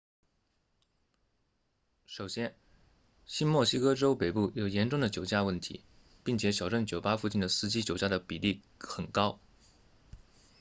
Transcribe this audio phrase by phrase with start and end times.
[2.07, 2.55] 首先
[3.27, 5.83] 新墨西哥州北部有严重的酒驾问题
[6.23, 9.39] 并且小镇酒吧附近的司机酒驾的比例很高